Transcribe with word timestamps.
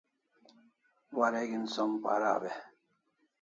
Wareg'in 1.17 1.65
som 1.73 1.91
paraw 2.03 2.43
e? 2.53 2.55